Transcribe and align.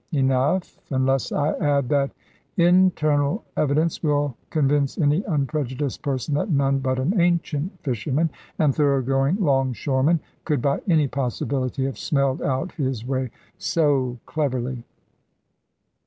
Enough, 0.13 0.79
unless 0.89 1.31
I 1.31 1.51
add 1.59 1.87
that 1.89 2.09
internal 2.57 3.43
evidence 3.55 4.01
will 4.01 4.35
convince 4.49 4.97
any 4.97 5.21
unprejudiced 5.27 6.01
person 6.01 6.33
that 6.33 6.49
none 6.49 6.79
but 6.79 6.97
an 6.97 7.19
ancient 7.21 7.79
fisherman, 7.83 8.31
and 8.57 8.73
thorough 8.73 9.03
going 9.03 9.35
long 9.35 9.73
shore 9.73 10.01
man, 10.01 10.19
could 10.43 10.59
by 10.59 10.81
any 10.87 11.07
possibility 11.07 11.85
have 11.85 11.99
smelled 11.99 12.41
out 12.41 12.71
his 12.71 13.05
way 13.05 13.29
so 13.59 14.17
cleverly. 14.25 14.83